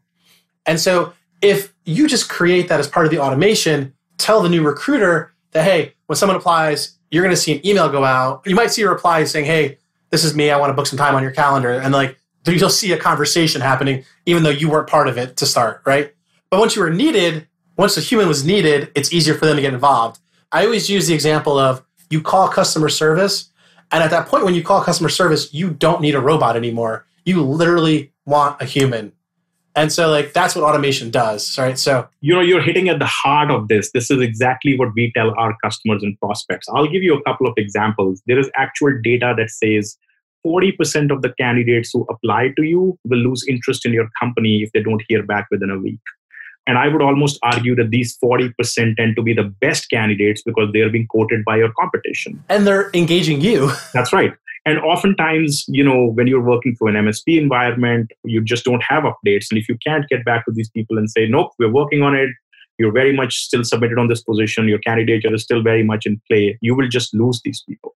[0.66, 4.62] And so if you just create that as part of the automation, tell the new
[4.62, 8.42] recruiter that, hey, when someone applies, you're going to see an email go out.
[8.46, 9.78] You might see a reply saying, hey,
[10.10, 10.50] this is me.
[10.50, 11.72] I want to book some time on your calendar.
[11.72, 15.46] And like, you'll see a conversation happening, even though you weren't part of it to
[15.46, 16.14] start, right?
[16.50, 19.62] But once you were needed, once the human was needed, it's easier for them to
[19.62, 20.18] get involved.
[20.50, 23.50] I always use the example of you call customer service,
[23.92, 27.06] and at that point, when you call customer service, you don't need a robot anymore.
[27.24, 29.12] You literally want a human.
[29.76, 31.78] And so like that's what automation does, right?
[31.78, 33.92] So you know you're hitting at the heart of this.
[33.92, 36.66] This is exactly what we tell our customers and prospects.
[36.74, 38.22] I'll give you a couple of examples.
[38.26, 39.96] There is actual data that says
[40.46, 44.72] 40% of the candidates who apply to you will lose interest in your company if
[44.72, 46.00] they don't hear back within a week.
[46.66, 48.52] And I would almost argue that these 40%
[48.96, 52.44] tend to be the best candidates because they're being quoted by your competition.
[52.50, 53.70] And they're engaging you.
[53.94, 54.34] That's right.
[54.66, 59.04] And oftentimes, you know, when you're working through an MSP environment, you just don't have
[59.04, 59.46] updates.
[59.50, 62.14] And if you can't get back to these people and say, nope, we're working on
[62.14, 62.30] it,
[62.78, 66.20] you're very much still submitted on this position, your candidature is still very much in
[66.30, 67.94] play, you will just lose these people.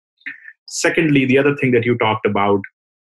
[0.66, 2.60] Secondly, the other thing that you talked about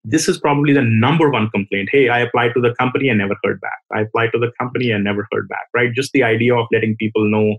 [0.08, 1.88] this is probably the number one complaint.
[1.90, 3.78] Hey, I applied to the company and never heard back.
[3.92, 5.92] I applied to the company and never heard back, right?
[5.92, 7.56] Just the idea of letting people know,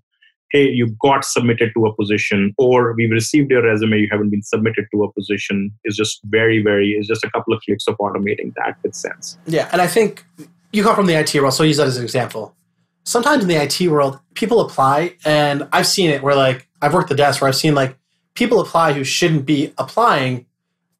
[0.51, 4.41] hey, you got submitted to a position or we've received your resume, you haven't been
[4.41, 7.97] submitted to a position is just very, very, it's just a couple of clicks of
[7.97, 9.37] automating that with sense.
[9.45, 9.69] Yeah.
[9.71, 10.25] And I think
[10.71, 12.55] you come from the IT world, so I'll use that as an example.
[13.03, 17.09] Sometimes in the IT world, people apply, and I've seen it where like I've worked
[17.09, 17.97] the desk where I've seen like
[18.33, 20.45] people apply who shouldn't be applying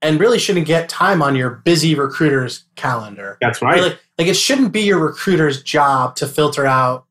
[0.01, 3.37] and really shouldn't get time on your busy recruiter's calendar.
[3.41, 3.81] That's right.
[3.81, 7.05] Like, like it shouldn't be your recruiter's job to filter out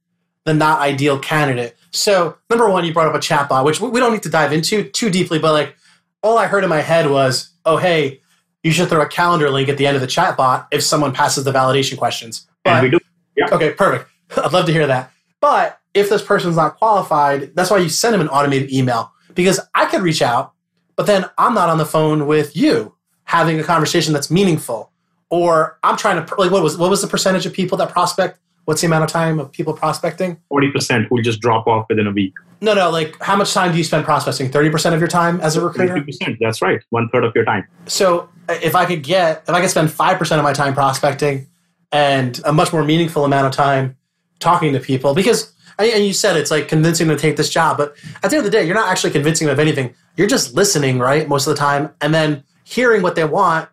[0.44, 1.76] the not ideal candidate.
[1.96, 4.84] So, number one, you brought up a chatbot, which we don't need to dive into
[4.84, 5.76] too deeply, but like
[6.22, 8.20] all I heard in my head was, oh, hey,
[8.62, 11.44] you should throw a calendar link at the end of the chatbot if someone passes
[11.44, 12.46] the validation questions.
[12.64, 12.98] But, and we do.
[13.36, 13.48] Yeah.
[13.52, 14.10] Okay, perfect.
[14.36, 15.10] I'd love to hear that.
[15.40, 19.60] But if this person's not qualified, that's why you send them an automated email because
[19.74, 20.54] I could reach out
[20.96, 24.90] but then I'm not on the phone with you having a conversation that's meaningful.
[25.28, 28.38] Or I'm trying to like what was what was the percentage of people that prospect?
[28.66, 30.38] What's the amount of time of people prospecting?
[30.48, 32.34] Forty percent will just drop off within a week.
[32.60, 32.90] No, no.
[32.90, 34.50] Like, how much time do you spend prospecting?
[34.50, 35.94] Thirty percent of your time as a recruiter.
[35.94, 36.36] Thirty percent.
[36.40, 36.80] That's right.
[36.90, 37.66] One third of your time.
[37.86, 40.74] So, uh, if I could get, if I could spend five percent of my time
[40.74, 41.46] prospecting,
[41.92, 43.96] and a much more meaningful amount of time
[44.40, 47.76] talking to people, because and you said it's like convincing them to take this job,
[47.76, 49.94] but at the end of the day, you're not actually convincing them of anything.
[50.16, 53.68] You're just listening, right, most of the time, and then hearing what they want,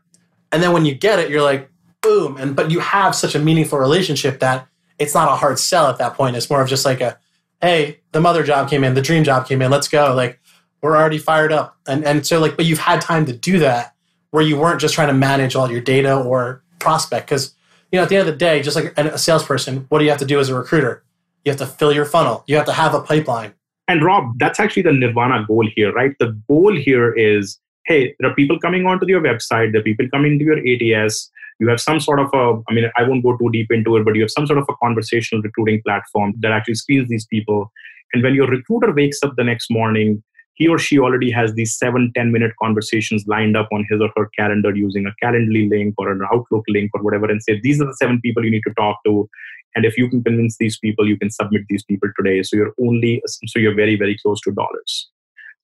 [0.51, 1.67] and then when you get it, you're like,
[2.03, 2.37] boom.
[2.37, 4.67] And but you have such a meaningful relationship that
[5.03, 6.35] it's not a hard sell at that point.
[6.35, 7.17] It's more of just like a,
[7.61, 10.13] hey, the mother job came in, the dream job came in, let's go.
[10.15, 10.39] Like
[10.81, 13.93] we're already fired up, and and so like, but you've had time to do that
[14.31, 17.53] where you weren't just trying to manage all your data or prospect because
[17.91, 20.09] you know at the end of the day, just like a salesperson, what do you
[20.09, 21.03] have to do as a recruiter?
[21.45, 22.43] You have to fill your funnel.
[22.47, 23.53] You have to have a pipeline.
[23.89, 26.15] And Rob, that's actually the nirvana goal here, right?
[26.19, 30.07] The goal here is hey, there are people coming onto your website, there are people
[30.09, 31.29] coming to your ATS.
[31.59, 34.05] You have some sort of a, I mean, I won't go too deep into it,
[34.05, 37.71] but you have some sort of a conversational recruiting platform that actually screens these people.
[38.13, 40.23] And when your recruiter wakes up the next morning,
[40.55, 44.11] he or she already has these seven, 10 minute conversations lined up on his or
[44.15, 47.81] her calendar using a Calendly link or an Outlook link or whatever, and say, these
[47.81, 49.27] are the seven people you need to talk to.
[49.75, 52.43] And if you can convince these people, you can submit these people today.
[52.43, 55.09] So you're only, so you're very, very close to dollars.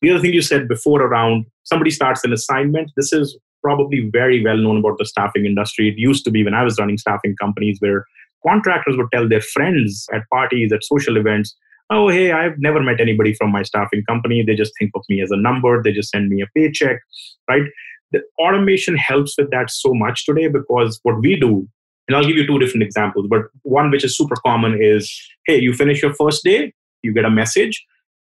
[0.02, 4.44] The other thing you said before around somebody starts an assignment, this is probably very
[4.44, 5.90] well known about the staffing industry.
[5.90, 8.06] It used to be when I was running staffing companies where
[8.46, 11.56] contractors would tell their friends at parties, at social events,
[11.90, 14.44] oh, hey, I've never met anybody from my staffing company.
[14.46, 17.00] They just think of me as a number, they just send me a paycheck,
[17.50, 17.64] right?
[18.12, 21.68] The automation helps with that so much today because what we do
[22.10, 25.60] and I'll give you two different examples, but one which is super common is hey,
[25.60, 27.86] you finish your first day, you get a message.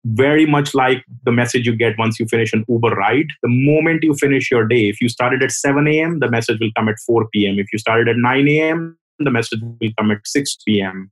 [0.08, 3.26] Very much like the message you get once you finish an Uber ride.
[3.41, 6.70] The moment you finish your day, if you started at 7 a.m., the message will
[6.78, 7.58] come at 4 p.m.
[7.58, 11.12] If you started at 9 a.m., the message will come at 6 p.m.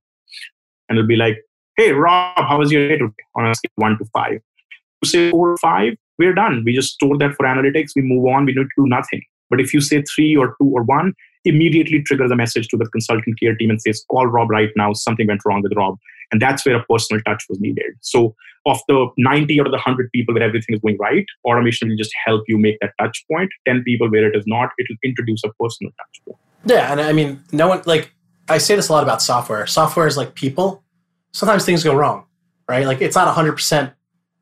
[0.87, 1.37] And it'll be like,
[1.75, 3.13] hey, Rob, how was your day today?
[3.35, 4.31] On a scale 1 to 5.
[4.31, 4.39] You
[5.05, 6.61] say 4 or 5, we're done.
[6.63, 7.91] We just store that for analytics.
[7.95, 8.45] We move on.
[8.45, 9.23] We don't do nothing.
[9.49, 11.13] But if you say 3 or 2 or 1,
[11.45, 14.93] immediately triggers a message to the consultant care team and says, call Rob right now.
[14.93, 15.97] Something went wrong with Rob.
[16.31, 17.93] And that's where a personal touch was needed.
[18.01, 21.89] So, of the 90 out of the 100 people where everything is going right, automation
[21.89, 23.49] will just help you make that touch point.
[23.67, 26.37] 10 people where it is not, it will introduce a personal touch point.
[26.65, 26.91] Yeah.
[26.91, 28.13] And I mean, no one, like,
[28.47, 29.67] I say this a lot about software.
[29.67, 30.81] Software is like people.
[31.33, 32.25] Sometimes things go wrong,
[32.69, 32.85] right?
[32.85, 33.93] Like, it's not 100%.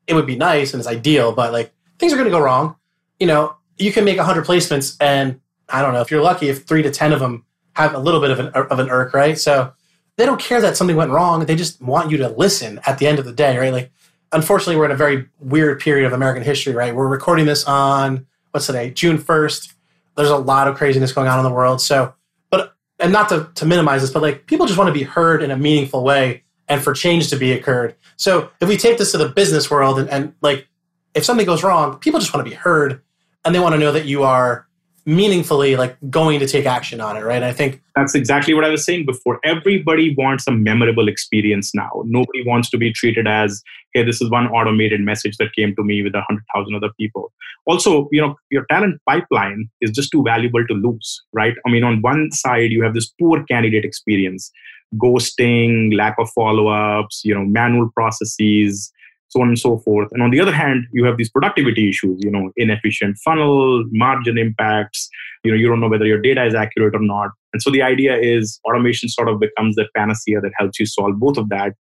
[0.06, 2.76] It would be nice and it's ideal, but like, things are going to go wrong.
[3.18, 5.40] You know, you can make 100 placements and
[5.72, 8.20] I don't know if you're lucky if three to ten of them have a little
[8.20, 9.38] bit of an er, of an irk, right?
[9.38, 9.72] So
[10.16, 11.44] they don't care that something went wrong.
[11.46, 13.72] They just want you to listen at the end of the day, right?
[13.72, 13.90] Like,
[14.32, 16.94] unfortunately, we're in a very weird period of American history, right?
[16.94, 19.72] We're recording this on what's today, June first.
[20.16, 21.80] There's a lot of craziness going on in the world.
[21.80, 22.14] So,
[22.50, 25.42] but and not to, to minimize this, but like people just want to be heard
[25.42, 27.94] in a meaningful way and for change to be occurred.
[28.16, 30.68] So if we take this to the business world and, and like
[31.14, 33.00] if something goes wrong, people just want to be heard
[33.44, 34.66] and they want to know that you are
[35.04, 37.42] meaningfully like going to take action on it right?
[37.42, 39.40] I think that's exactly what i was saying before.
[39.44, 41.90] Everybody wants a memorable experience now.
[42.06, 43.62] Nobody wants to be treated as
[43.94, 46.90] hey this is one automated message that came to me with a hundred thousand other
[46.98, 47.32] people.
[47.66, 51.54] Also you know your talent pipeline is just too valuable to lose right?
[51.66, 54.52] I mean on one side you have this poor candidate experience
[54.96, 58.92] ghosting, lack of follow ups, you know, manual processes,
[59.32, 60.08] so on and so forth.
[60.12, 64.36] And on the other hand, you have these productivity issues, you know, inefficient funnel, margin
[64.36, 65.08] impacts,
[65.42, 67.30] you know, you don't know whether your data is accurate or not.
[67.54, 71.18] And so the idea is automation sort of becomes the panacea that helps you solve
[71.18, 71.72] both of that.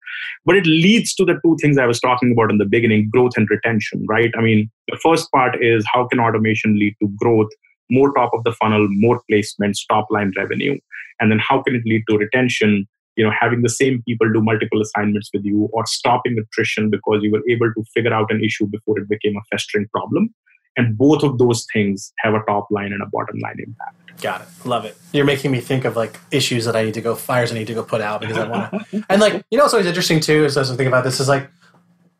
[0.44, 3.32] But it leads to the two things I was talking about in the beginning growth
[3.36, 4.30] and retention, right?
[4.38, 7.48] I mean, the first part is how can automation lead to growth?
[7.90, 10.78] More top of the funnel, more placements, top line revenue.
[11.18, 12.86] And then how can it lead to retention?
[13.20, 17.18] You know having the same people do multiple assignments with you or stopping attrition because
[17.22, 20.34] you were able to figure out an issue before it became a festering problem.
[20.78, 24.22] And both of those things have a top line and a bottom line impact.
[24.22, 24.48] Got it.
[24.64, 24.96] Love it.
[25.12, 27.66] You're making me think of like issues that i need to go fires i need
[27.66, 30.20] to go put out because i want to and like you know what's always interesting
[30.20, 31.50] too is as i think about this is like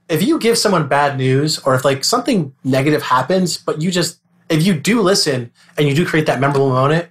[0.08, 4.20] if you give someone bad news or if like something negative happens but you just
[4.48, 7.08] if you do listen and you do create that memorable moment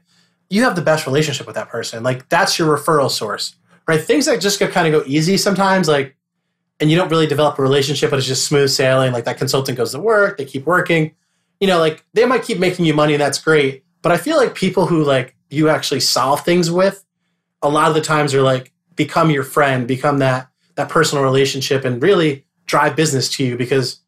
[0.50, 2.04] you have the best relationship with that person.
[2.04, 3.56] Like that's your referral source
[3.90, 4.00] right?
[4.00, 6.16] Things that just kind of go easy sometimes, like,
[6.80, 9.12] and you don't really develop a relationship, but it's just smooth sailing.
[9.12, 11.16] Like that consultant goes to work, they keep working.
[11.60, 13.84] You know, like they might keep making you money, and that's great.
[14.04, 17.04] But I feel like people who like you actually solve things with,
[17.64, 21.84] a lot of the times are like become your friend, become that that personal relationship,
[21.84, 24.02] and really drive business to you because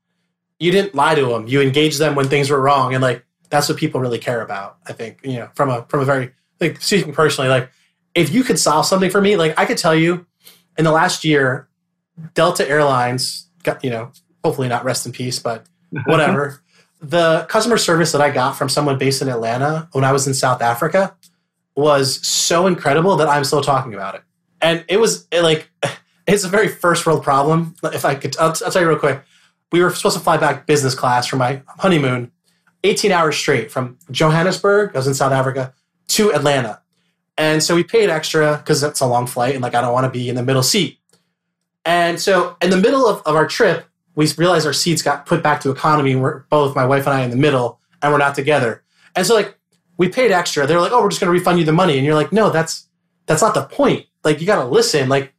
[0.59, 1.47] you didn't lie to them.
[1.47, 4.77] You engaged them when things were wrong, and like that's what people really care about.
[4.87, 7.71] I think you know from a from a very like speaking personally, like
[8.15, 10.25] if you could solve something for me, like I could tell you
[10.77, 11.67] in the last year,
[12.33, 14.11] Delta Airlines got, you know,
[14.43, 15.65] hopefully not rest in peace, but
[16.05, 16.61] whatever.
[17.01, 20.33] the customer service that I got from someone based in Atlanta when I was in
[20.33, 21.15] South Africa
[21.75, 24.21] was so incredible that I'm still talking about it.
[24.61, 25.69] And it was it like,
[26.27, 27.75] it's a very first world problem.
[27.83, 29.21] If I could, I'll, I'll tell you real quick.
[29.71, 32.31] We were supposed to fly back business class for my honeymoon,
[32.83, 35.73] 18 hours straight from Johannesburg, I was in South Africa,
[36.09, 36.81] to Atlanta.
[37.37, 40.05] And so we paid extra because it's a long flight and like I don't want
[40.05, 40.99] to be in the middle seat.
[41.85, 45.41] And so in the middle of, of our trip, we realized our seats got put
[45.41, 46.11] back to economy.
[46.11, 48.83] And we're both my wife and I in the middle and we're not together.
[49.15, 49.57] And so like
[49.97, 50.67] we paid extra.
[50.67, 51.97] They're like, oh, we're just gonna refund you the money.
[51.97, 52.87] And you're like, no, that's
[53.25, 54.05] that's not the point.
[54.23, 55.09] Like you gotta listen.
[55.09, 55.33] Like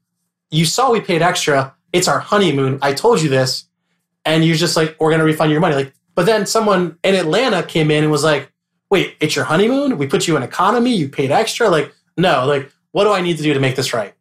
[0.51, 1.75] you saw we paid extra.
[1.93, 2.79] It's our honeymoon.
[2.83, 3.67] I told you this.
[4.25, 5.75] And you're just like, we're gonna refund your money.
[5.75, 8.52] Like, but then someone in Atlanta came in and was like,
[8.93, 9.97] wait, it's your honeymoon?
[9.97, 11.71] We put you in economy, you paid extra?
[11.71, 14.13] Like, no, like, what do I need to do to make this right?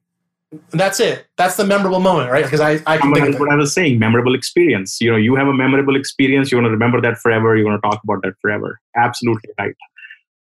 [0.71, 1.27] And that's it.
[1.37, 2.45] That's the memorable moment, right?
[2.45, 4.99] Because I, I can think what I was saying, memorable experience.
[5.01, 7.81] You know, you have a memorable experience, you want to remember that forever, you want
[7.81, 8.79] to talk about that forever.
[8.95, 9.75] Absolutely right.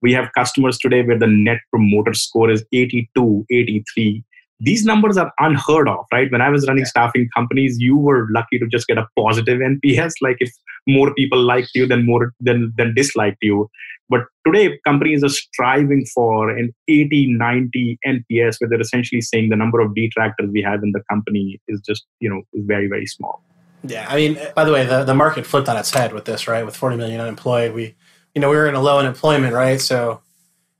[0.01, 4.23] We have customers today where the net promoter score is 82, 83
[4.63, 6.31] these numbers are unheard of right?
[6.31, 10.13] When i was running staffing companies you were lucky to just get a positive nps
[10.21, 10.51] like if
[10.87, 13.69] more people liked you than more than than disliked you.
[14.09, 19.55] But today companies are striving for an 80 90 nps where they're essentially saying the
[19.55, 23.05] number of detractors we have in the company is just you know is very very
[23.05, 23.43] small.
[23.83, 26.47] Yeah i mean by the way the, the market flipped on its head with this
[26.47, 26.65] right?
[26.65, 27.95] With 40 million unemployed we
[28.35, 29.81] you know we were in a low unemployment right?
[29.81, 30.21] So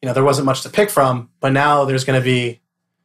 [0.02, 2.61] you know there wasn't much to pick from but now there's going to be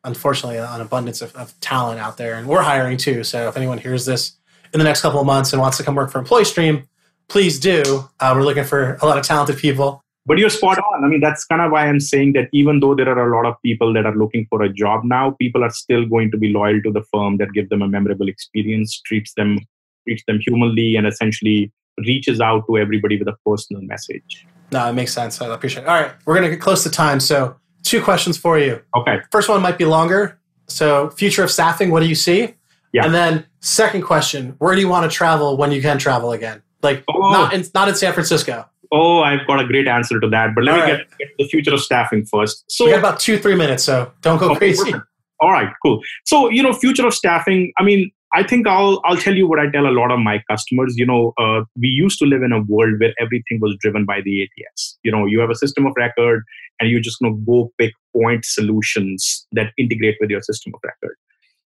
[0.07, 3.23] unfortunately an abundance of, of, talent out there, and we're hiring too.
[3.25, 4.37] So if anyone hears this
[4.73, 6.87] in the next couple of months and wants to come work for EmployStream,
[7.29, 8.09] please do.
[8.21, 10.01] Uh, we're looking for a lot of talented people.
[10.25, 11.05] But you're spot on.
[11.05, 13.47] I mean, that's kind of why I'm saying that even though there are a lot
[13.47, 16.49] of people that are looking for a job now, people are still going to be
[16.53, 19.59] loyal to the firm that give them a memorable experience, treats them
[20.07, 24.47] treats them humanly, and essentially reaches out to everybody with a personal message.
[24.73, 25.41] No, it makes sense.
[25.41, 25.89] I appreciate it.
[25.89, 27.21] All right, we're going to get close to time.
[27.21, 28.83] So two questions for you.
[28.95, 29.19] Okay.
[29.31, 30.39] First one might be longer.
[30.69, 32.55] So, future of staffing, what do you see?
[32.93, 33.05] Yeah.
[33.05, 36.63] And then, second question, where do you want to travel when you can travel again?
[36.83, 37.33] Like, oh.
[37.33, 38.69] not in not in San Francisco.
[38.93, 40.55] Oh, I've got a great answer to that.
[40.55, 40.99] But let All me right.
[40.99, 42.65] get, get, the future of staffing first.
[42.69, 44.91] So, we got about two, three minutes, so don't go okay, crazy.
[44.91, 45.07] Perfect.
[45.39, 46.01] All right, cool.
[46.25, 49.59] So, you know, future of staffing, I mean, I think I'll I'll tell you what
[49.59, 50.95] I tell a lot of my customers.
[50.97, 54.21] You know, uh, we used to live in a world where everything was driven by
[54.21, 54.99] the ATS.
[55.05, 56.43] You know, you have a system of record,
[56.81, 60.81] and you're just going to go pick point solutions that integrate with your system of
[60.85, 61.17] record.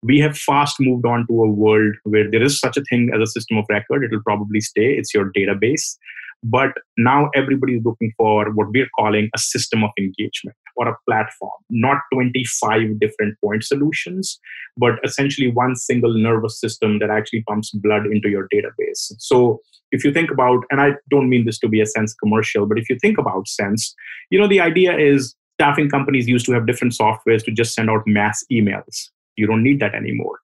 [0.03, 3.21] We have fast moved on to a world where there is such a thing as
[3.21, 4.03] a system of record.
[4.03, 4.93] It will probably stay.
[4.93, 5.95] It's your database.
[6.43, 10.97] But now everybody is looking for what we're calling a system of engagement or a
[11.07, 14.39] platform, not 25 different point solutions,
[14.75, 19.13] but essentially one single nervous system that actually pumps blood into your database.
[19.19, 19.59] So
[19.91, 22.79] if you think about, and I don't mean this to be a sense commercial, but
[22.79, 23.93] if you think about sense,
[24.31, 27.89] you know, the idea is staffing companies used to have different softwares to just send
[27.89, 29.09] out mass emails.
[29.35, 30.39] You don't need that anymore.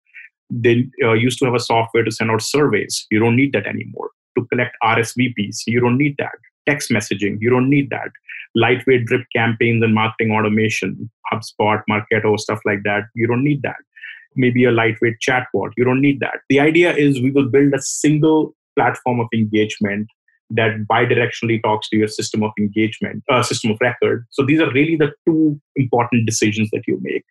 [0.50, 3.08] They uh, used to have a software to send out surveys.
[3.10, 5.64] You don't need that anymore to collect RSVPs.
[5.68, 6.38] You don't need that.
[6.68, 8.10] Text messaging, you don't need that.
[8.56, 13.04] Lightweight drip campaigns and marketing automation, HubSpot, Marketo, stuff like that.
[13.14, 13.78] You don't need that.
[14.36, 15.72] Maybe a lightweight chatbot.
[15.78, 16.40] You don't need that.
[16.50, 20.08] The idea is we will build a single platform of engagement
[20.50, 24.26] that bidirectionally talks to your system of engagement, uh, system of record.
[24.32, 27.24] So these are really the two important decisions that you make.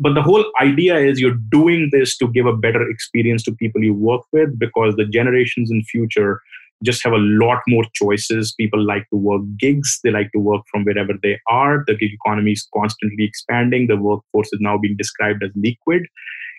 [0.00, 3.82] But the whole idea is you're doing this to give a better experience to people
[3.82, 6.40] you work with because the generations in future
[6.82, 8.52] just have a lot more choices.
[8.52, 11.84] People like to work gigs, they like to work from wherever they are.
[11.86, 13.86] The gig economy is constantly expanding.
[13.86, 16.02] The workforce is now being described as liquid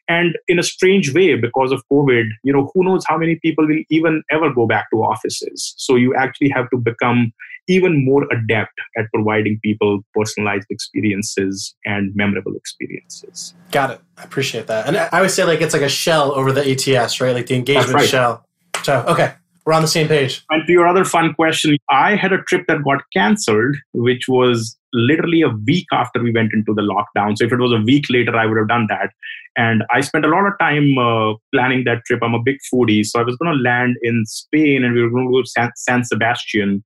[0.08, 3.66] and in a strange way because of covid you know who knows how many people
[3.68, 5.74] will even ever go back to offices.
[5.78, 7.34] So you actually have to become
[7.68, 13.54] even more adept at providing people personalized experiences and memorable experiences.
[13.72, 14.02] Got it.
[14.18, 14.88] I appreciate that.
[14.88, 16.64] And i would say like it's like a shell over the
[16.98, 17.34] ats right?
[17.34, 18.10] Like the engagement right.
[18.10, 18.46] shell.
[18.84, 19.34] So okay
[19.66, 20.44] we're on the same page.
[20.50, 24.78] And to your other fun question, I had a trip that got canceled, which was
[24.94, 27.38] literally a week after we went into the lockdown.
[27.38, 29.10] So if it was a week later, I would have done that.
[29.58, 32.20] And I spent a lot of time uh, planning that trip.
[32.22, 35.10] I'm a big foodie, so I was going to land in Spain, and we were
[35.10, 36.84] going to go to San, San Sebastian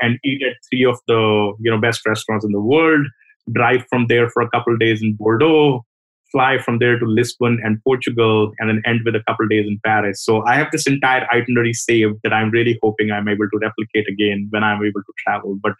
[0.00, 3.06] and eat at three of the you know best restaurants in the world.
[3.52, 5.84] Drive from there for a couple days in Bordeaux,
[6.32, 9.78] fly from there to Lisbon and Portugal, and then end with a couple days in
[9.84, 10.24] Paris.
[10.24, 14.08] So I have this entire itinerary saved that I'm really hoping I'm able to replicate
[14.08, 15.58] again when I'm able to travel.
[15.62, 15.74] But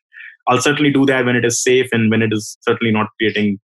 [0.47, 3.59] I'll certainly do that when it is safe and when it is certainly not creating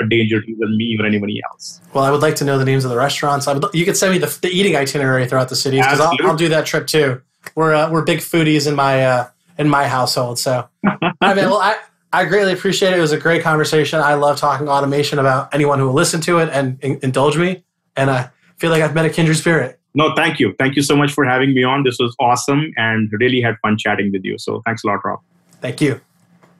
[0.00, 1.80] a danger to either me or anybody else.
[1.92, 3.46] Well, I would like to know the names of the restaurants.
[3.46, 6.16] I would, you could send me the, the eating itinerary throughout the cities because I'll,
[6.22, 7.20] I'll, do that trip too.
[7.54, 9.28] We're uh, we're big foodies in my uh,
[9.58, 10.38] in my household.
[10.38, 10.68] So
[11.20, 11.76] I mean, well, I
[12.12, 12.98] I greatly appreciate it.
[12.98, 14.00] It was a great conversation.
[14.00, 17.62] I love talking automation about anyone who will listen to it and, and indulge me.
[17.96, 19.78] And I feel like I've met a kindred spirit.
[19.94, 20.54] No, thank you.
[20.58, 21.84] Thank you so much for having me on.
[21.84, 24.38] This was awesome and really had fun chatting with you.
[24.38, 25.20] So thanks a lot, Rob.
[25.60, 26.00] Thank you.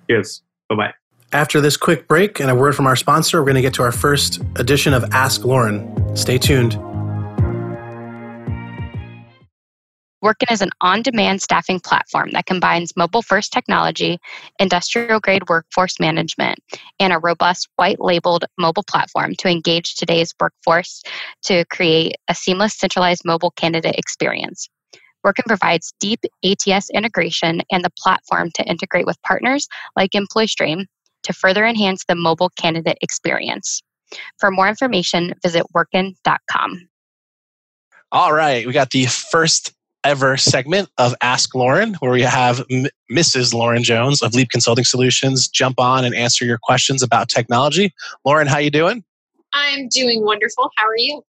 [0.09, 0.42] Cheers.
[0.68, 0.94] Bye bye.
[1.32, 3.82] After this quick break and a word from our sponsor, we're going to get to
[3.82, 6.16] our first edition of Ask Lauren.
[6.16, 6.89] Stay tuned.
[10.23, 14.18] WorkN is an on demand staffing platform that combines mobile first technology,
[14.59, 16.59] industrial grade workforce management,
[16.99, 21.03] and a robust white labeled mobile platform to engage today's workforce
[21.45, 24.68] to create a seamless centralized mobile candidate experience.
[25.25, 30.85] WorkN provides deep ATS integration and the platform to integrate with partners like EmployStream
[31.23, 33.83] to further enhance the mobile candidate experience.
[34.39, 36.89] For more information, visit workn.com.
[38.12, 39.73] All right, we got the first
[40.05, 43.53] ever segment of Ask Lauren, where we have M- Mrs.
[43.53, 47.92] Lauren Jones of Leap Consulting Solutions jump on and answer your questions about technology.
[48.24, 49.05] Lauren, how you doing?
[49.53, 50.70] I'm doing wonderful.
[50.76, 51.22] How are you?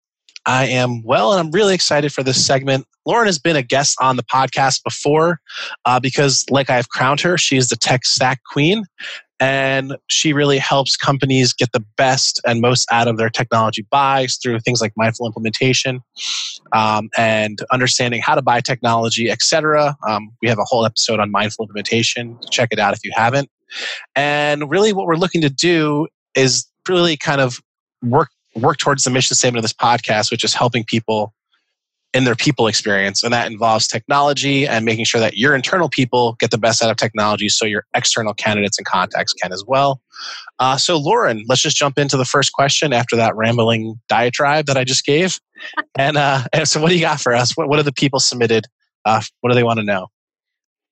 [0.45, 2.85] I am well, and I'm really excited for this segment.
[3.05, 5.39] Lauren has been a guest on the podcast before
[5.85, 8.85] uh, because, like I've crowned her, she is the tech stack queen
[9.39, 14.37] and she really helps companies get the best and most out of their technology buys
[14.37, 16.01] through things like mindful implementation
[16.73, 21.31] um, and understanding how to buy technology etc um, we have a whole episode on
[21.31, 22.37] mindful implementation.
[22.51, 23.49] Check it out if you haven't.
[24.15, 27.59] And really what we're looking to do is really kind of
[28.03, 31.33] work work towards the mission statement of this podcast which is helping people
[32.13, 33.23] in their people experience.
[33.23, 36.89] And that involves technology and making sure that your internal people get the best out
[36.89, 40.01] of technology so your external candidates and contacts can as well.
[40.57, 44.77] Uh, so, Lauren, let's just jump into the first question after that rambling diatribe that
[44.77, 45.39] I just gave.
[45.97, 47.55] and, uh, and so, what do you got for us?
[47.55, 48.65] What, what are the people submitted?
[49.05, 50.07] Uh, what do they want to know?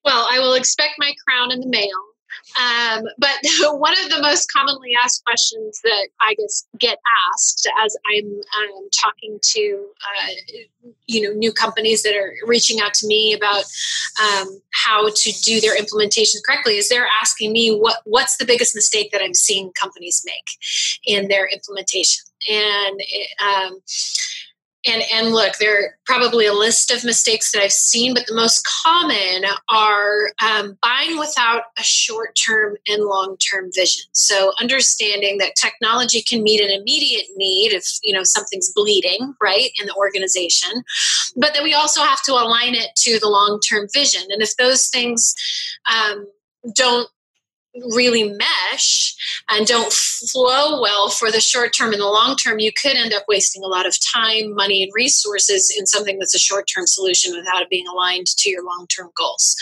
[0.06, 2.07] Well, I will expect my crown in the mail.
[2.56, 3.36] Um, but
[3.80, 6.98] one of the most commonly asked questions that I guess get
[7.34, 12.94] asked as I'm um, talking to uh, you know new companies that are reaching out
[12.96, 13.64] to me about
[14.22, 18.76] um, how to do their implementations correctly is they're asking me what what's the biggest
[18.76, 20.48] mistake that I'm seeing companies make
[21.06, 23.00] in their implementation and.
[23.00, 23.82] It, um,
[24.88, 28.36] and and look there are probably a list of mistakes that i've seen but the
[28.36, 34.06] most common are um, buying without a short-term and long-term vision.
[34.12, 39.70] So understanding that technology can meet an immediate need if you know something's bleeding right
[39.80, 40.84] in the organization
[41.36, 44.24] but that we also have to align it to the long-term vision.
[44.30, 45.36] And if those things
[45.92, 46.28] um,
[46.76, 47.10] don't
[47.96, 49.16] really mesh
[49.50, 53.14] and don't flow well for the short term and the long term, you could end
[53.14, 56.86] up wasting a lot of time, money, and resources in something that's a short term
[56.88, 59.56] solution without it being aligned to your long term goals.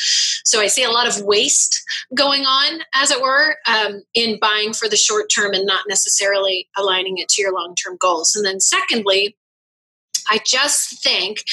[0.43, 1.81] So I see a lot of waste
[2.15, 6.67] going on, as it were, um, in buying for the short term and not necessarily
[6.77, 8.35] aligning it to your long term goals.
[8.35, 9.35] And then, secondly,
[10.29, 11.43] I just think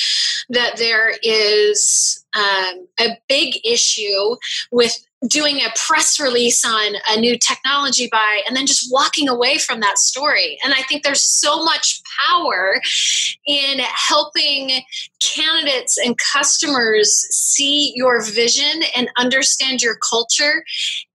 [0.49, 4.37] that there is um, a big issue
[4.71, 4.97] with
[5.29, 9.81] doing a press release on a new technology buy and then just walking away from
[9.81, 10.59] that story.
[10.65, 12.81] And I think there's so much power
[13.47, 14.83] in helping
[15.23, 20.65] candidates and customers see your vision and understand your culture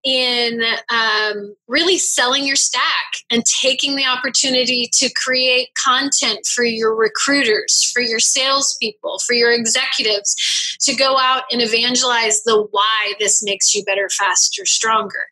[0.08, 6.96] in um, really selling your stack and taking the opportunity to create content for your
[6.96, 13.44] recruiters, for your salespeople, for your executives to go out and evangelize the why this
[13.44, 15.26] makes you better, faster, stronger.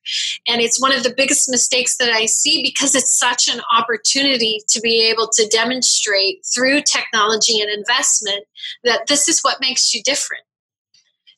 [0.45, 4.59] And it's one of the biggest mistakes that I see because it's such an opportunity
[4.67, 8.43] to be able to demonstrate through technology and investment
[8.83, 10.43] that this is what makes you different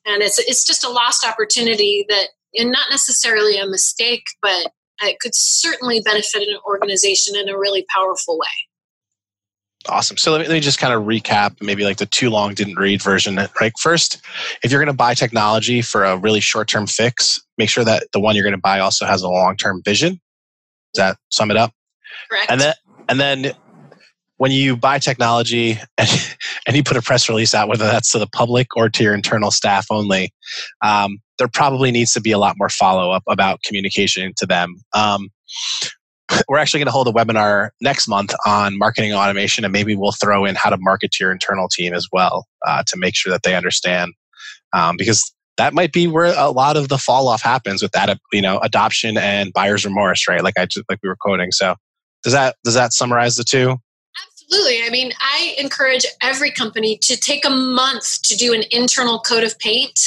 [0.07, 5.19] and it's it's just a lost opportunity that and not necessarily a mistake, but it
[5.19, 8.47] could certainly benefit an organization in a really powerful way.
[9.89, 10.17] Awesome.
[10.17, 12.75] So let me, let me just kind of recap maybe like the too long didn't
[12.75, 13.39] read version.
[13.61, 13.71] Right.
[13.79, 14.21] First,
[14.63, 18.07] if you're going to buy technology for a really short term fix, make sure that
[18.11, 20.19] the one you're going to buy also has a long term vision.
[20.93, 21.73] Does that sum it up?
[22.29, 22.51] Correct.
[22.51, 22.73] And then,
[23.07, 23.51] and then
[24.37, 26.37] when you buy technology and,
[26.67, 29.13] and you put a press release out, whether that's to the public or to your
[29.13, 30.33] internal staff only,
[30.83, 34.75] um, there probably needs to be a lot more follow up about communication to them.
[34.93, 35.29] Um,
[36.47, 40.11] we're actually going to hold a webinar next month on marketing automation, and maybe we'll
[40.11, 43.31] throw in how to market to your internal team as well uh, to make sure
[43.31, 44.13] that they understand.
[44.73, 48.17] Um, because that might be where a lot of the fall off happens with that,
[48.31, 50.43] you know, adoption and buyer's remorse, right?
[50.43, 51.51] Like I like we were quoting.
[51.51, 51.75] So
[52.23, 53.77] does that does that summarize the two?
[54.49, 54.81] Absolutely.
[54.85, 59.43] I mean, I encourage every company to take a month to do an internal coat
[59.43, 59.99] of paint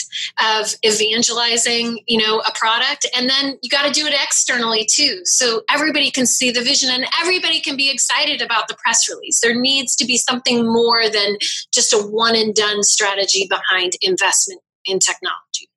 [0.43, 5.21] of evangelizing, you know, a product, and then you got to do it externally too,
[5.25, 9.41] so everybody can see the vision and everybody can be excited about the press release.
[9.41, 11.37] There needs to be something more than
[11.71, 15.69] just a one and done strategy behind investment in technology.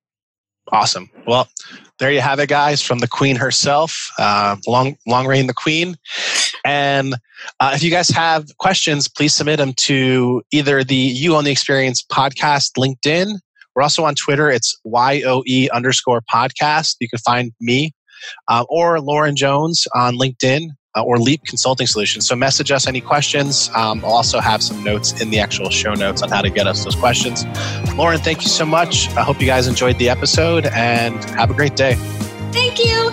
[0.71, 1.09] Awesome.
[1.27, 1.49] Well,
[2.03, 4.11] there you have it, guys, from the Queen herself.
[4.19, 5.95] Uh, long, long reign the Queen.
[6.65, 7.15] And
[7.61, 11.51] uh, if you guys have questions, please submit them to either the You Own the
[11.51, 13.39] Experience podcast LinkedIn.
[13.73, 14.51] We're also on Twitter.
[14.51, 16.97] It's YOE underscore podcast.
[16.99, 17.93] You can find me
[18.49, 22.27] uh, or Lauren Jones on LinkedIn uh, or Leap Consulting Solutions.
[22.27, 23.69] So message us any questions.
[23.75, 26.67] Um, I'll also have some notes in the actual show notes on how to get
[26.67, 27.45] us those questions.
[27.95, 29.09] Lauren, thank you so much.
[29.09, 31.95] I hope you guys enjoyed the episode and have a great day.
[32.51, 33.11] Thank you.